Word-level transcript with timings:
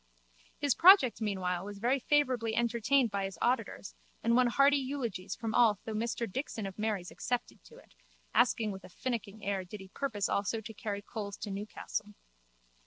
His 0.57 0.73
project 0.73 1.21
meanwhile 1.21 1.63
was 1.63 1.77
very 1.77 1.99
favourably 1.99 2.55
entertained 2.55 3.11
by 3.11 3.25
his 3.25 3.37
auditors 3.39 3.93
and 4.23 4.35
won 4.35 4.47
hearty 4.47 4.77
eulogies 4.77 5.35
from 5.35 5.53
all 5.53 5.77
though 5.85 5.93
Mr 5.93 6.25
Dixon 6.27 6.65
of 6.65 6.79
Mary's 6.79 7.11
excepted 7.11 7.63
to 7.65 7.77
it, 7.77 7.93
asking 8.33 8.71
with 8.71 8.83
a 8.83 8.89
finicking 8.89 9.45
air 9.45 9.63
did 9.63 9.79
he 9.79 9.89
purpose 9.89 10.27
also 10.27 10.59
to 10.59 10.73
carry 10.73 11.03
coals 11.03 11.37
to 11.37 11.51
Newcastle. 11.51 12.15